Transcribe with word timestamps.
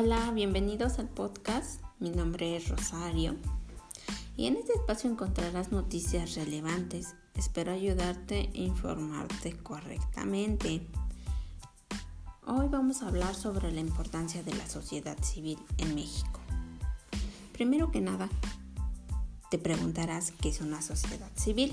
Hola, 0.00 0.30
bienvenidos 0.30 1.00
al 1.00 1.08
podcast. 1.08 1.82
Mi 1.98 2.10
nombre 2.10 2.56
es 2.56 2.68
Rosario 2.68 3.34
y 4.36 4.46
en 4.46 4.54
este 4.54 4.72
espacio 4.74 5.10
encontrarás 5.10 5.72
noticias 5.72 6.36
relevantes. 6.36 7.16
Espero 7.34 7.72
ayudarte 7.72 8.48
e 8.54 8.62
informarte 8.62 9.56
correctamente. 9.56 10.86
Hoy 12.46 12.68
vamos 12.68 13.02
a 13.02 13.08
hablar 13.08 13.34
sobre 13.34 13.72
la 13.72 13.80
importancia 13.80 14.44
de 14.44 14.54
la 14.54 14.68
sociedad 14.68 15.20
civil 15.20 15.58
en 15.78 15.96
México. 15.96 16.38
Primero 17.52 17.90
que 17.90 18.00
nada, 18.00 18.28
te 19.50 19.58
preguntarás 19.58 20.30
qué 20.40 20.50
es 20.50 20.60
una 20.60 20.80
sociedad 20.80 21.32
civil. 21.34 21.72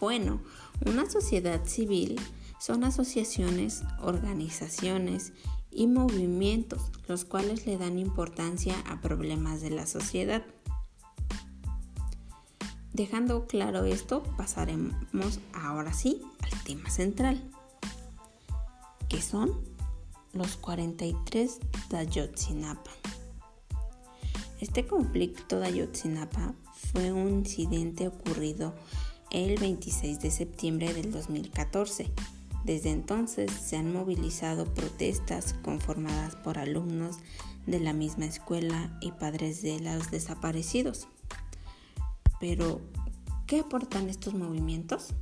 Bueno, 0.00 0.40
una 0.86 1.04
sociedad 1.10 1.66
civil 1.66 2.18
son 2.58 2.82
asociaciones, 2.82 3.82
organizaciones 4.00 5.34
y 5.70 5.86
movimientos 5.86 6.90
los 7.08 7.24
cuales 7.24 7.66
le 7.66 7.76
dan 7.76 7.98
importancia 7.98 8.74
a 8.86 9.00
problemas 9.00 9.60
de 9.60 9.70
la 9.70 9.86
sociedad. 9.86 10.44
Dejando 12.92 13.46
claro 13.46 13.84
esto, 13.84 14.22
pasaremos 14.36 15.40
ahora 15.52 15.92
sí 15.92 16.22
al 16.40 16.64
tema 16.64 16.90
central, 16.90 17.42
que 19.08 19.22
son 19.22 19.52
los 20.32 20.56
43 20.56 21.58
de. 21.88 22.90
Este 24.60 24.86
conflicto 24.86 25.58
de 25.58 25.66
fue 26.92 27.12
un 27.12 27.28
incidente 27.28 28.08
ocurrido 28.08 28.74
el 29.30 29.58
26 29.58 30.20
de 30.20 30.30
septiembre 30.30 30.92
del 30.92 31.10
2014 31.10 32.12
desde 32.64 32.90
entonces 32.90 33.50
se 33.50 33.76
han 33.76 33.92
movilizado 33.92 34.66
protestas 34.74 35.54
conformadas 35.62 36.36
por 36.36 36.58
alumnos 36.58 37.18
de 37.66 37.80
la 37.80 37.92
misma 37.92 38.26
escuela 38.26 38.96
y 39.00 39.12
padres 39.12 39.62
de 39.62 39.80
los 39.80 40.10
desaparecidos. 40.10 41.08
Pero, 42.38 42.80
¿qué 43.46 43.60
aportan 43.60 44.08
estos 44.08 44.34
movimientos? 44.34 45.14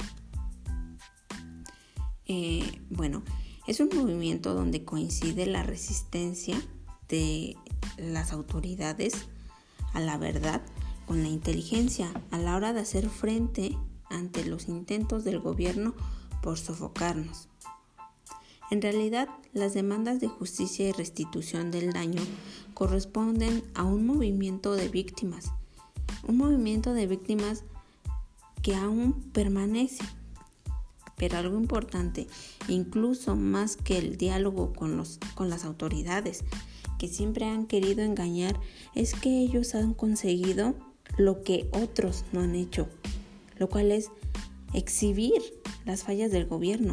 Eh, 2.26 2.82
bueno, 2.90 3.22
es 3.66 3.80
un 3.80 3.90
movimiento 3.94 4.54
donde 4.54 4.84
coincide 4.84 5.46
la 5.46 5.62
resistencia 5.62 6.60
de 7.08 7.56
las 7.96 8.32
autoridades 8.32 9.28
a 9.94 10.00
la 10.00 10.18
verdad 10.18 10.62
con 11.06 11.22
la 11.22 11.28
inteligencia 11.28 12.10
a 12.30 12.38
la 12.38 12.54
hora 12.54 12.72
de 12.72 12.80
hacer 12.80 13.08
frente 13.08 13.76
ante 14.10 14.44
los 14.44 14.68
intentos 14.68 15.24
del 15.24 15.40
gobierno 15.40 15.94
por 16.42 16.58
sofocarnos. 16.58 17.48
En 18.70 18.82
realidad, 18.82 19.28
las 19.54 19.72
demandas 19.72 20.20
de 20.20 20.28
justicia 20.28 20.88
y 20.88 20.92
restitución 20.92 21.70
del 21.70 21.92
daño 21.92 22.22
corresponden 22.74 23.64
a 23.74 23.84
un 23.84 24.06
movimiento 24.06 24.74
de 24.74 24.88
víctimas, 24.88 25.52
un 26.26 26.36
movimiento 26.36 26.92
de 26.92 27.06
víctimas 27.06 27.64
que 28.62 28.74
aún 28.74 29.14
permanece. 29.32 30.04
Pero 31.16 31.38
algo 31.38 31.56
importante, 31.56 32.28
incluso 32.68 33.34
más 33.34 33.76
que 33.76 33.98
el 33.98 34.16
diálogo 34.16 34.72
con, 34.72 34.96
los, 34.96 35.18
con 35.34 35.48
las 35.48 35.64
autoridades, 35.64 36.44
que 36.98 37.08
siempre 37.08 37.46
han 37.46 37.66
querido 37.66 38.02
engañar, 38.02 38.60
es 38.94 39.14
que 39.14 39.40
ellos 39.40 39.74
han 39.74 39.94
conseguido 39.94 40.74
lo 41.16 41.42
que 41.42 41.68
otros 41.72 42.24
no 42.32 42.40
han 42.40 42.54
hecho, 42.54 42.88
lo 43.56 43.68
cual 43.68 43.92
es 43.92 44.10
exhibir 44.74 45.40
las 45.88 46.04
fallas 46.04 46.30
del 46.30 46.46
gobierno 46.46 46.92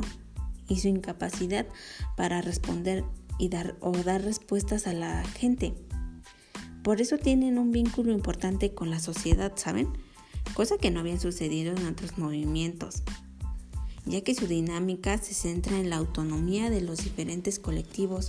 y 0.69 0.79
su 0.79 0.87
incapacidad 0.87 1.67
para 2.15 2.41
responder 2.41 3.03
y 3.37 3.49
dar 3.49 3.75
o 3.81 3.91
dar 3.91 4.23
respuestas 4.23 4.87
a 4.87 4.93
la 4.93 5.23
gente. 5.25 5.75
Por 6.81 7.01
eso 7.01 7.17
tienen 7.17 7.59
un 7.59 7.71
vínculo 7.71 8.13
importante 8.13 8.73
con 8.73 8.89
la 8.89 8.99
sociedad, 8.99 9.51
¿saben? 9.55 9.89
Cosa 10.53 10.77
que 10.77 10.91
no 10.91 11.01
había 11.01 11.19
sucedido 11.19 11.75
en 11.75 11.85
otros 11.87 12.17
movimientos, 12.17 13.03
ya 14.05 14.21
que 14.21 14.33
su 14.33 14.47
dinámica 14.47 15.17
se 15.17 15.33
centra 15.33 15.77
en 15.77 15.89
la 15.89 15.97
autonomía 15.97 16.69
de 16.69 16.79
los 16.79 17.03
diferentes 17.03 17.59
colectivos 17.59 18.27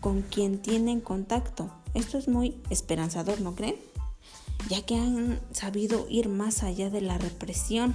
con 0.00 0.20
quien 0.20 0.58
tienen 0.58 1.00
contacto. 1.00 1.72
Esto 1.94 2.18
es 2.18 2.28
muy 2.28 2.56
esperanzador, 2.68 3.40
¿no 3.40 3.54
creen? 3.54 3.76
Ya 4.68 4.84
que 4.84 4.96
han 4.96 5.40
sabido 5.52 6.06
ir 6.10 6.28
más 6.28 6.62
allá 6.62 6.90
de 6.90 7.00
la 7.00 7.16
represión 7.16 7.94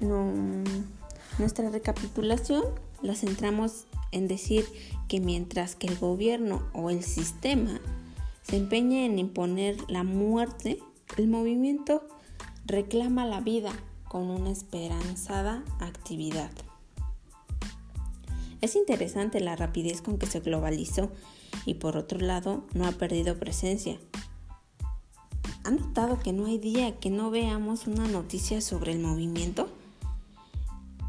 nuestra 0.00 1.70
recapitulación 1.70 2.64
la 3.02 3.14
centramos 3.14 3.86
en 4.12 4.28
decir 4.28 4.64
que 5.08 5.20
mientras 5.20 5.74
que 5.74 5.86
el 5.86 5.98
gobierno 5.98 6.62
o 6.72 6.90
el 6.90 7.02
sistema 7.02 7.80
se 8.42 8.56
empeña 8.56 9.04
en 9.04 9.18
imponer 9.18 9.76
la 9.88 10.04
muerte, 10.04 10.78
el 11.16 11.28
movimiento 11.28 12.06
reclama 12.64 13.26
la 13.26 13.40
vida 13.40 13.72
con 14.08 14.30
una 14.30 14.50
esperanzada 14.50 15.62
actividad. 15.80 16.50
Es 18.60 18.74
interesante 18.74 19.40
la 19.40 19.54
rapidez 19.54 20.02
con 20.02 20.18
que 20.18 20.26
se 20.26 20.40
globalizó 20.40 21.10
y 21.64 21.74
por 21.74 21.96
otro 21.96 22.18
lado 22.18 22.64
no 22.74 22.86
ha 22.86 22.92
perdido 22.92 23.38
presencia. 23.38 23.98
¿Han 25.64 25.76
notado 25.76 26.18
que 26.18 26.32
no 26.32 26.46
hay 26.46 26.58
día 26.58 26.98
que 26.98 27.10
no 27.10 27.30
veamos 27.30 27.86
una 27.86 28.08
noticia 28.08 28.60
sobre 28.60 28.92
el 28.92 29.00
movimiento? 29.00 29.68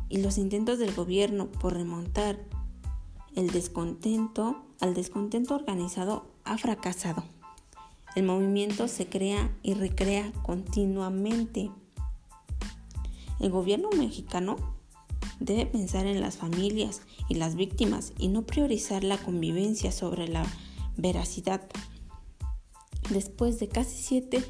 Y 0.10 0.18
los 0.18 0.38
intentos 0.38 0.80
del 0.80 0.94
gobierno 0.94 1.48
por 1.48 1.74
remontar 1.74 2.40
el 3.36 3.52
descontento 3.52 4.64
al 4.80 4.94
descontento 4.94 5.56
organizado 5.56 6.26
ha 6.46 6.58
fracasado. 6.58 7.24
El 8.16 8.24
movimiento 8.24 8.88
se 8.88 9.08
crea 9.08 9.56
y 9.62 9.76
recrea 9.76 10.32
continuamente. 10.44 11.70
El 13.40 13.52
gobierno 13.52 13.90
mexicano 13.96 14.56
debe 15.40 15.66
pensar 15.66 16.06
en 16.08 16.20
las 16.22 16.38
familias 16.38 17.02
y 17.30 17.36
las 17.36 17.56
víctimas 17.56 18.14
y 18.18 18.28
no 18.28 18.44
priorizar 18.44 19.04
la 19.04 19.18
convivencia 19.18 19.92
sobre 19.92 20.28
la 20.28 20.46
veracidad. 20.98 21.62
Después 23.10 23.60
de 23.60 23.70
casi 23.70 23.98
siete 23.98 24.44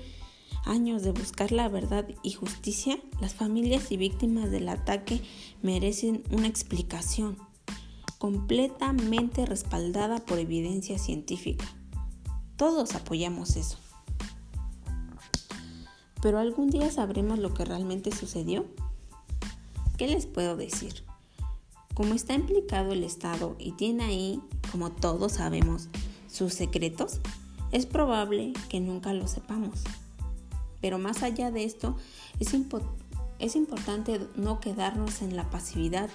años 0.69 1.03
de 1.03 1.11
buscar 1.11 1.51
la 1.51 1.67
verdad 1.67 2.07
y 2.23 2.33
justicia, 2.33 2.99
las 3.19 3.33
familias 3.33 3.91
y 3.91 3.97
víctimas 3.97 4.51
del 4.51 4.69
ataque 4.69 5.21
merecen 5.61 6.23
una 6.31 6.47
explicación 6.47 7.37
completamente 8.17 9.45
respaldada 9.45 10.19
por 10.19 10.39
evidencia 10.39 10.99
científica. 10.99 11.65
Todos 12.57 12.93
apoyamos 12.95 13.55
eso. 13.55 13.77
Pero 16.21 16.37
algún 16.37 16.69
día 16.69 16.91
sabremos 16.91 17.39
lo 17.39 17.53
que 17.53 17.65
realmente 17.65 18.11
sucedió. 18.13 18.65
¿Qué 19.97 20.07
les 20.07 20.25
puedo 20.25 20.57
decir? 20.57 21.03
Como 21.93 22.13
está 22.13 22.33
implicado 22.33 22.91
el 22.91 23.03
Estado 23.03 23.55
y 23.57 23.71
tiene 23.73 24.03
ahí, 24.03 24.41
como 24.71 24.91
todos 24.91 25.33
sabemos, 25.33 25.87
sus 26.29 26.53
secretos, 26.53 27.21
es 27.71 27.85
probable 27.85 28.53
que 28.67 28.79
nunca 28.79 29.13
lo 29.13 29.27
sepamos. 29.27 29.83
Pero 30.81 30.97
más 30.97 31.23
allá 31.23 31.51
de 31.51 31.63
esto, 31.63 31.95
es, 32.39 32.53
es 33.39 33.55
importante 33.55 34.21
no 34.35 34.59
quedarnos 34.59 35.21
en 35.21 35.35
la 35.35 35.49
pasividad 35.49 36.09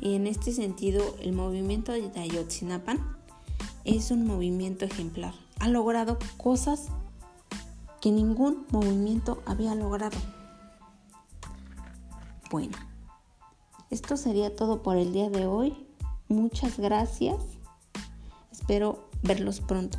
y 0.00 0.14
en 0.14 0.26
este 0.26 0.52
sentido 0.52 1.16
el 1.20 1.32
movimiento 1.32 1.92
de 1.92 2.10
Ayotzinapan 2.18 2.98
es 3.84 4.10
un 4.10 4.26
movimiento 4.26 4.84
ejemplar. 4.84 5.34
Ha 5.58 5.68
logrado 5.68 6.18
cosas 6.36 6.88
que 8.00 8.10
ningún 8.10 8.66
movimiento 8.70 9.42
había 9.44 9.74
logrado. 9.74 10.16
Bueno, 12.50 12.76
esto 13.90 14.16
sería 14.16 14.56
todo 14.56 14.82
por 14.82 14.96
el 14.96 15.12
día 15.12 15.30
de 15.30 15.46
hoy. 15.46 15.86
Muchas 16.28 16.78
gracias. 16.78 17.36
Espero 18.50 19.08
verlos 19.22 19.60
pronto. 19.60 19.98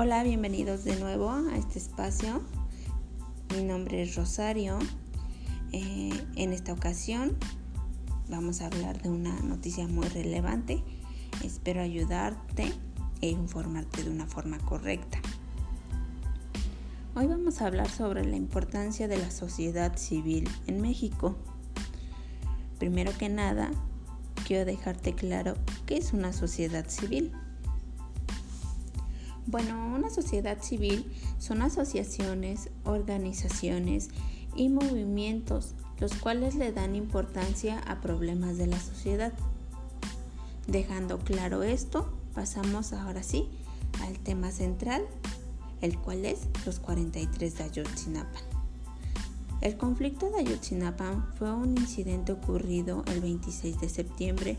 Hola, 0.00 0.22
bienvenidos 0.22 0.84
de 0.84 0.94
nuevo 0.94 1.28
a 1.28 1.56
este 1.56 1.80
espacio. 1.80 2.40
Mi 3.52 3.64
nombre 3.64 4.00
es 4.00 4.14
Rosario. 4.14 4.78
Eh, 5.72 6.12
en 6.36 6.52
esta 6.52 6.72
ocasión 6.72 7.36
vamos 8.28 8.60
a 8.60 8.66
hablar 8.66 9.02
de 9.02 9.08
una 9.08 9.40
noticia 9.40 9.88
muy 9.88 10.06
relevante. 10.06 10.84
Espero 11.42 11.82
ayudarte 11.82 12.72
e 13.22 13.30
informarte 13.30 14.04
de 14.04 14.10
una 14.10 14.28
forma 14.28 14.58
correcta. 14.60 15.18
Hoy 17.16 17.26
vamos 17.26 17.60
a 17.60 17.66
hablar 17.66 17.88
sobre 17.88 18.24
la 18.24 18.36
importancia 18.36 19.08
de 19.08 19.18
la 19.18 19.32
sociedad 19.32 19.96
civil 19.96 20.48
en 20.68 20.80
México. 20.80 21.34
Primero 22.78 23.10
que 23.18 23.28
nada, 23.28 23.72
quiero 24.46 24.64
dejarte 24.64 25.14
claro 25.14 25.54
qué 25.86 25.96
es 25.96 26.12
una 26.12 26.32
sociedad 26.32 26.86
civil. 26.88 27.32
Bueno, 29.50 29.94
una 29.96 30.10
sociedad 30.10 30.60
civil 30.60 31.10
son 31.38 31.62
asociaciones, 31.62 32.68
organizaciones 32.84 34.10
y 34.54 34.68
movimientos 34.68 35.74
los 36.00 36.12
cuales 36.12 36.54
le 36.54 36.70
dan 36.70 36.94
importancia 36.94 37.78
a 37.86 38.02
problemas 38.02 38.58
de 38.58 38.66
la 38.66 38.78
sociedad. 38.78 39.32
Dejando 40.66 41.18
claro 41.18 41.62
esto, 41.62 42.12
pasamos 42.34 42.92
ahora 42.92 43.22
sí 43.22 43.48
al 44.02 44.18
tema 44.18 44.50
central, 44.50 45.06
el 45.80 45.98
cual 45.98 46.26
es 46.26 46.40
los 46.66 46.78
43 46.78 47.56
de 47.56 47.64
Ayotzinapa. 47.64 48.40
El 49.62 49.78
conflicto 49.78 50.28
de 50.28 50.40
Ayotzinapa 50.40 51.26
fue 51.38 51.54
un 51.54 51.70
incidente 51.70 52.32
ocurrido 52.32 53.02
el 53.06 53.22
26 53.22 53.80
de 53.80 53.88
septiembre 53.88 54.58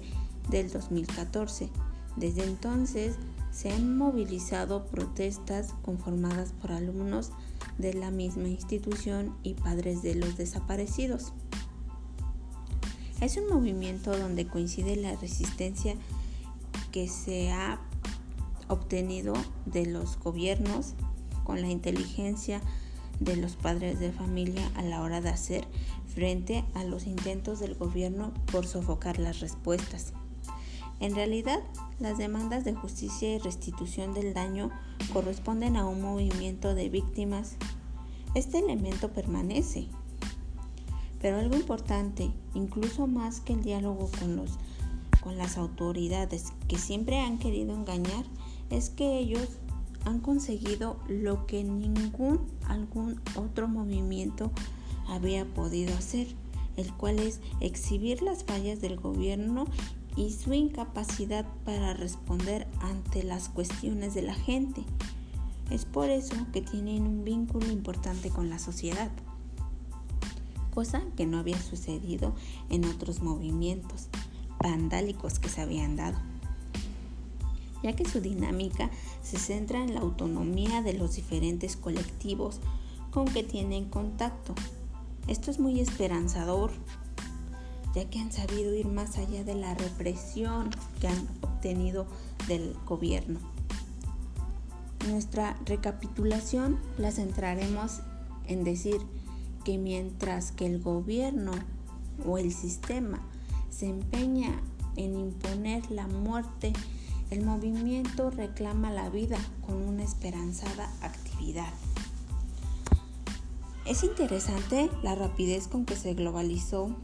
del 0.50 0.72
2014. 0.72 1.70
Desde 2.16 2.44
entonces 2.44 3.18
se 3.60 3.70
han 3.74 3.98
movilizado 3.98 4.86
protestas 4.86 5.74
conformadas 5.82 6.54
por 6.62 6.72
alumnos 6.72 7.32
de 7.78 7.94
la 7.94 8.10
misma 8.10 8.48
institución 8.48 9.36
y 9.44 9.56
padres 9.56 10.02
de 10.02 10.16
los 10.16 10.38
desaparecidos. 10.38 11.34
Es 13.20 13.36
un 13.36 13.50
movimiento 13.50 14.18
donde 14.18 14.48
coincide 14.48 14.96
la 14.96 15.14
resistencia 15.18 15.96
que 16.94 17.10
se 17.10 17.52
ha 17.52 17.82
obtenido 18.70 19.34
de 19.66 19.88
los 19.88 20.18
gobiernos 20.18 20.94
con 21.44 21.62
la 21.62 21.68
inteligencia 21.68 22.62
de 23.20 23.36
los 23.36 23.58
padres 23.58 24.00
de 24.00 24.14
familia 24.14 24.72
a 24.76 24.84
la 24.84 25.02
hora 25.02 25.20
de 25.20 25.32
hacer 25.32 25.68
frente 26.08 26.64
a 26.76 26.86
los 26.86 27.08
intentos 27.08 27.60
del 27.60 27.76
gobierno 27.76 28.34
por 28.54 28.66
sofocar 28.66 29.20
las 29.20 29.42
respuestas. 29.42 30.14
En 31.02 31.14
realidad, 31.14 31.60
las 32.00 32.18
demandas 32.18 32.64
de 32.64 32.74
justicia 32.74 33.36
y 33.36 33.40
restitución 33.40 34.14
del 34.14 34.34
daño 34.34 34.72
corresponden 35.14 35.76
a 35.76 35.86
un 35.86 36.02
movimiento 36.02 36.74
de 36.76 36.90
víctimas. 36.90 37.56
Este 38.36 38.60
elemento 38.60 39.12
permanece. 39.12 39.88
Pero 41.22 41.38
algo 41.38 41.56
importante, 41.56 42.32
incluso 42.54 43.08
más 43.08 43.42
que 43.42 43.54
el 43.54 43.64
diálogo 43.64 44.10
con, 44.20 44.38
los, 44.38 44.52
con 45.22 45.38
las 45.38 45.58
autoridades 45.58 46.54
que 46.68 46.78
siempre 46.78 47.20
han 47.20 47.38
querido 47.38 47.76
engañar, 47.76 48.26
es 48.70 48.90
que 48.90 49.18
ellos 49.20 49.60
han 50.06 50.20
conseguido 50.20 50.98
lo 51.10 51.46
que 51.46 51.64
ningún 51.64 52.40
algún 52.68 53.20
otro 53.36 53.68
movimiento 53.68 54.52
había 55.08 55.46
podido 55.46 55.94
hacer, 55.98 56.28
el 56.78 56.94
cual 56.94 57.20
es 57.20 57.42
exhibir 57.60 58.22
las 58.22 58.46
fallas 58.46 58.80
del 58.80 58.98
gobierno 58.98 59.66
y 60.20 60.32
su 60.32 60.54
incapacidad 60.54 61.46
para 61.64 61.94
responder 61.94 62.68
ante 62.82 63.24
las 63.24 63.48
cuestiones 63.48 64.14
de 64.14 64.22
la 64.22 64.34
gente. 64.34 64.84
Es 65.72 65.86
por 65.86 66.10
eso 66.10 66.36
que 66.52 66.62
tienen 66.62 67.04
un 67.04 67.24
vínculo 67.24 67.72
importante 67.72 68.30
con 68.30 68.50
la 68.50 68.60
sociedad, 68.60 69.10
cosa 70.74 71.04
que 71.16 71.26
no 71.26 71.40
había 71.40 71.60
sucedido 71.62 72.36
en 72.70 72.84
otros 72.84 73.22
movimientos 73.22 74.08
vandálicos 74.62 75.40
que 75.40 75.48
se 75.48 75.62
habían 75.62 75.96
dado, 75.96 76.18
ya 77.82 77.96
que 77.96 78.04
su 78.04 78.20
dinámica 78.20 78.92
se 79.24 79.40
centra 79.40 79.82
en 79.82 79.94
la 79.94 80.02
autonomía 80.02 80.82
de 80.82 80.96
los 80.96 81.16
diferentes 81.16 81.78
colectivos 81.78 82.60
con 83.12 83.24
que 83.24 83.44
tienen 83.44 83.86
contacto. 83.86 84.54
Esto 85.28 85.50
es 85.50 85.60
muy 85.60 85.80
esperanzador 85.80 86.72
ya 87.94 88.10
que 88.10 88.20
han 88.20 88.32
sabido 88.32 88.74
ir 88.74 88.88
más 88.88 89.18
allá 89.18 89.44
de 89.44 89.56
la 89.56 89.74
represión 89.74 90.70
que 91.00 91.08
han 91.08 91.28
obtenido 91.42 92.08
del 92.48 92.76
gobierno. 92.86 93.40
Nuestra 95.08 95.58
recapitulación 95.66 96.78
la 96.98 97.12
centraremos 97.12 98.02
en 98.48 98.64
decir 98.64 98.98
que 99.64 99.78
mientras 99.78 100.52
que 100.52 100.66
el 100.66 100.82
gobierno 100.82 101.52
o 102.26 102.38
el 102.38 102.54
sistema 102.54 103.22
se 103.70 103.88
empeña 103.88 104.62
en 104.96 105.18
imponer 105.18 105.90
la 105.90 106.08
muerte, 106.08 106.74
el 107.30 107.46
movimiento 107.46 108.30
reclama 108.32 108.92
la 108.92 109.10
vida 109.10 109.38
con 109.66 109.82
una 109.88 110.04
esperanzada 110.04 110.92
actividad. 111.02 111.72
Es 113.86 114.04
interesante 114.04 114.90
la 115.02 115.16
rapidez 115.16 115.68
con 115.68 115.86
que 115.86 115.96
se 115.96 116.14
globalizó 116.14 116.96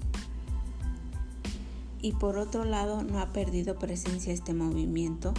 y 2.05 2.11
por 2.11 2.37
otro 2.37 2.65
lado 2.65 3.03
no 3.03 3.17
ha 3.17 3.33
perdido 3.33 3.79
presencia 3.79 4.31
este 4.31 4.53
movimiento, 4.53 5.33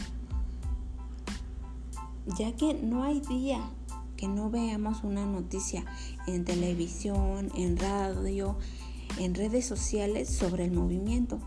ya 2.37 2.57
que 2.57 2.75
no 2.75 3.05
hay 3.05 3.21
día 3.21 3.61
que 4.17 4.27
no 4.27 4.51
veamos 4.51 5.05
una 5.05 5.25
noticia 5.27 5.85
en 6.27 6.45
televisión, 6.45 7.53
en 7.55 7.77
radio, 7.77 8.59
en 9.17 9.37
redes 9.37 9.65
sociales 9.65 10.29
sobre 10.29 10.65
el 10.65 10.73
movimiento. 10.73 11.39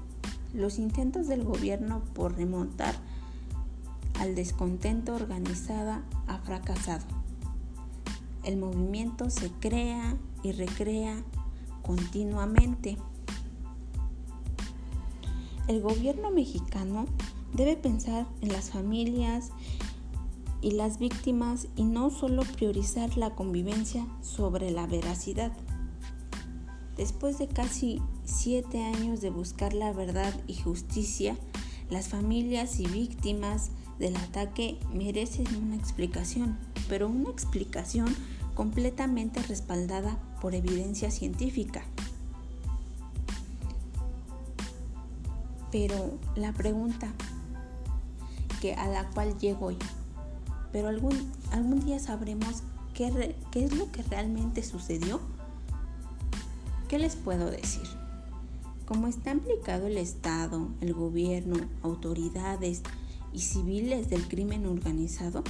Los 0.54 0.80
intentos 0.80 1.28
del 1.28 1.44
gobierno 1.44 2.02
por 2.14 2.38
remontar 2.38 2.96
al 4.22 4.36
descontento 4.36 5.16
organizada 5.16 6.02
ha 6.28 6.38
fracasado. 6.38 7.06
El 8.46 8.56
movimiento 8.56 9.30
se 9.30 9.52
crea 9.52 10.16
y 10.44 10.54
recrea 10.54 11.22
continuamente. 11.82 12.98
El 15.70 15.82
gobierno 15.82 16.32
mexicano 16.32 17.06
debe 17.54 17.78
pensar 17.78 18.26
en 18.42 18.52
las 18.52 18.72
familias 18.72 19.52
y 20.62 20.72
las 20.72 20.98
víctimas 20.98 21.68
y 21.76 21.84
no 21.84 22.10
solo 22.10 22.42
priorizar 22.42 23.16
la 23.18 23.36
convivencia 23.36 24.08
sobre 24.24 24.72
la 24.72 24.88
veracidad. 24.88 25.52
Después 26.98 27.38
de 27.38 27.48
casi 27.48 28.02
siete 28.24 28.82
años 28.82 29.22
de 29.22 29.30
buscar 29.30 29.76
la 29.76 29.94
verdad 29.94 30.34
y 30.48 30.56
justicia, 30.56 31.38
las 31.92 32.08
familias 32.08 32.80
y 32.80 32.88
víctimas 32.88 33.70
del 34.00 34.16
ataque 34.16 34.80
merecen 34.92 35.46
una 35.56 35.76
explicación, 35.76 36.58
pero 36.88 37.08
una 37.08 37.30
explicación 37.30 38.08
completamente 38.56 39.40
respaldada 39.44 40.18
por 40.42 40.56
evidencia 40.56 41.12
científica. 41.12 41.84
Pero 45.72 46.18
la 46.36 46.54
pregunta 46.54 47.14
que 48.62 48.74
a 48.74 48.88
la 48.88 49.10
cual 49.10 49.38
llego 49.38 49.68
hoy, 49.68 49.78
pero 50.72 50.88
algún, 50.88 51.16
algún 51.52 51.86
día 51.86 52.00
sabremos 52.00 52.64
qué, 52.94 53.36
qué 53.52 53.66
es 53.66 53.76
lo 53.76 53.92
que 53.92 54.04
realmente 54.04 54.64
sucedió. 54.64 55.20
¿Qué 56.88 57.00
les 57.00 57.16
puedo 57.16 57.50
decir? 57.52 57.88
Como 58.88 59.08
está 59.08 59.32
implicado 59.32 59.88
el 59.88 59.98
Estado, 59.98 60.70
el 60.82 60.94
gobierno, 60.94 61.58
autoridades 61.84 62.82
y 63.32 63.42
civiles 63.42 64.10
del 64.10 64.28
crimen 64.28 64.66
organizado, 64.66 65.44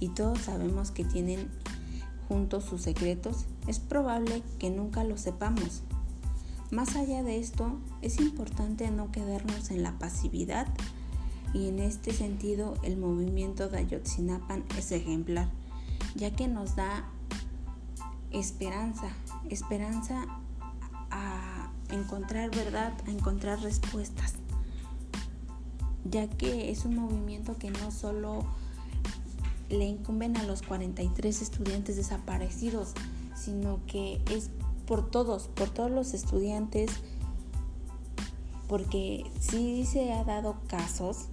y 0.00 0.08
todos 0.08 0.38
sabemos 0.38 0.90
que 0.90 1.04
tienen 1.04 1.48
juntos 2.28 2.64
sus 2.64 2.82
secretos, 2.82 3.46
es 3.66 3.78
probable 3.78 4.42
que 4.58 4.70
nunca 4.70 5.04
lo 5.04 5.16
sepamos. 5.16 5.82
Más 6.70 6.96
allá 6.96 7.22
de 7.22 7.38
esto, 7.38 7.78
es 8.02 8.20
importante 8.20 8.90
no 8.90 9.10
quedarnos 9.10 9.70
en 9.70 9.82
la 9.82 9.98
pasividad 9.98 10.66
y 11.54 11.68
en 11.68 11.78
este 11.78 12.12
sentido 12.12 12.74
el 12.82 12.98
movimiento 12.98 13.70
de 13.70 13.78
es 14.76 14.92
ejemplar, 14.92 15.48
ya 16.14 16.30
que 16.30 16.46
nos 16.46 16.76
da 16.76 17.08
esperanza, 18.30 19.08
esperanza 19.48 20.26
a 21.10 21.72
encontrar 21.90 22.50
verdad, 22.50 22.92
a 23.06 23.10
encontrar 23.12 23.60
respuestas, 23.62 24.34
ya 26.04 26.28
que 26.28 26.70
es 26.70 26.84
un 26.84 26.96
movimiento 26.96 27.56
que 27.56 27.70
no 27.70 27.90
solo 27.90 28.44
le 29.70 29.86
incumben 29.86 30.36
a 30.36 30.42
los 30.42 30.60
43 30.60 31.40
estudiantes 31.40 31.96
desaparecidos, 31.96 32.92
sino 33.34 33.80
que 33.86 34.20
es 34.30 34.50
por 34.88 35.10
todos, 35.10 35.48
por 35.48 35.68
todos 35.68 35.90
los 35.90 36.14
estudiantes, 36.14 36.90
porque 38.68 39.30
sí 39.38 39.84
se 39.84 40.14
ha 40.14 40.24
dado 40.24 40.56
casos 40.66 41.26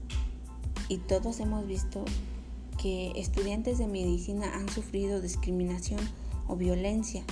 y 0.89 0.97
todos 0.97 1.39
hemos 1.39 1.65
visto 1.65 2.03
que 2.77 3.13
estudiantes 3.15 3.77
de 3.77 3.88
medicina 3.88 4.53
han 4.55 4.67
sufrido 4.67 5.21
discriminación 5.21 6.01
o 6.50 6.57
violencia. 6.57 7.24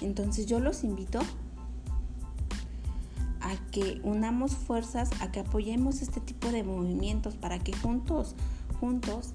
Entonces 0.00 0.46
yo 0.46 0.60
los 0.60 0.84
invito 0.84 1.18
a 3.40 3.56
que 3.72 4.00
unamos 4.04 4.52
fuerzas, 4.52 5.10
a 5.20 5.32
que 5.32 5.40
apoyemos 5.40 6.00
este 6.00 6.20
tipo 6.20 6.52
de 6.52 6.62
movimientos 6.62 7.34
para 7.34 7.58
que 7.58 7.76
juntos, 7.76 8.36
juntos 8.78 9.32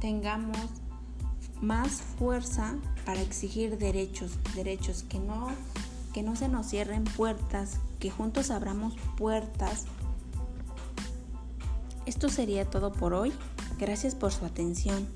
tengamos 0.00 0.85
más 1.60 2.02
fuerza 2.18 2.74
para 3.04 3.20
exigir 3.20 3.78
derechos, 3.78 4.32
derechos 4.54 5.02
que 5.02 5.18
no 5.18 5.48
que 6.12 6.22
no 6.22 6.34
se 6.34 6.48
nos 6.48 6.68
cierren 6.68 7.04
puertas, 7.04 7.78
que 8.00 8.10
juntos 8.10 8.50
abramos 8.50 8.94
puertas 9.18 9.84
Esto 12.06 12.28
sería 12.28 12.64
todo 12.64 12.92
por 12.92 13.12
hoy. 13.12 13.32
Gracias 13.78 14.14
por 14.14 14.32
su 14.32 14.46
atención. 14.46 15.06